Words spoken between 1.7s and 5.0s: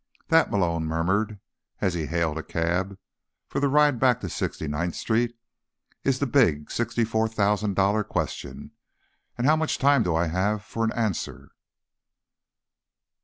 as he hailed a cab for the ride back to 69th